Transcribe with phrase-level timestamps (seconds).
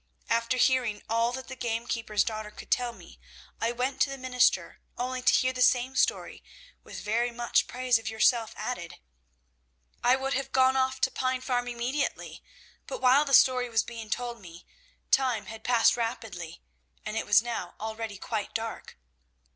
[0.31, 3.19] After hearing all that the gamekeeper's daughter could tell me,
[3.59, 6.43] I went to the minister, only to hear the same story
[6.83, 8.95] with very much praise of yourself added.
[10.03, 12.41] I would have gone off to Pine Farm immediately,
[12.87, 14.65] but while the story was being told me,
[15.11, 16.63] time had passed rapidly,
[17.05, 18.97] and it was now already quite dark.